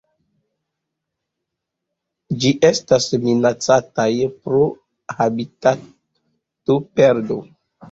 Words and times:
Ĝi 2.39 2.51
estas 2.69 3.05
minacataj 3.27 4.09
pro 4.41 4.65
habitatoperdo. 5.21 7.41